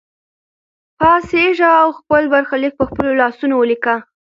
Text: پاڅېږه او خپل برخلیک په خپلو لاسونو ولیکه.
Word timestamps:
پاڅېږه 0.97 1.69
او 1.81 1.87
خپل 1.99 2.23
برخلیک 2.33 2.73
په 2.77 2.85
خپلو 2.89 3.11
لاسونو 3.21 3.53
ولیکه. 3.57 3.95